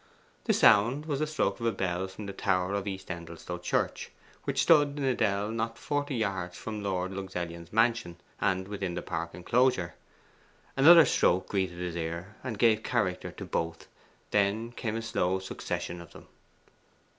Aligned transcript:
The 0.45 0.53
sound 0.53 1.05
was 1.05 1.19
the 1.19 1.27
stroke 1.27 1.59
of 1.59 1.65
a 1.67 1.71
bell 1.71 2.07
from 2.07 2.25
the 2.25 2.33
tower 2.33 2.73
of 2.73 2.87
East 2.87 3.09
Endelstow 3.11 3.59
Church, 3.61 4.09
which 4.45 4.63
stood 4.63 4.97
in 4.97 5.03
a 5.05 5.13
dell 5.13 5.51
not 5.51 5.77
forty 5.77 6.15
yards 6.15 6.57
from 6.57 6.81
Lord 6.81 7.11
Luxellian's 7.13 7.71
mansion, 7.71 8.17
and 8.39 8.67
within 8.67 8.95
the 8.95 9.03
park 9.03 9.35
enclosure. 9.35 9.93
Another 10.75 11.05
stroke 11.05 11.49
greeted 11.49 11.77
his 11.77 11.95
ear, 11.95 12.35
and 12.43 12.57
gave 12.57 12.81
character 12.81 13.29
to 13.33 13.45
both: 13.45 13.87
then 14.31 14.71
came 14.71 14.95
a 14.95 15.03
slow 15.03 15.37
succession 15.37 16.01
of 16.01 16.13
them. 16.13 16.27